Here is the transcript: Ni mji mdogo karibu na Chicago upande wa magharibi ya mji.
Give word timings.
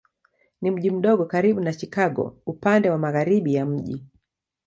Ni 0.61 0.71
mji 0.71 0.91
mdogo 0.91 1.25
karibu 1.25 1.61
na 1.61 1.73
Chicago 1.73 2.37
upande 2.45 2.89
wa 2.89 2.97
magharibi 2.97 3.53
ya 3.53 3.65
mji. 3.65 4.03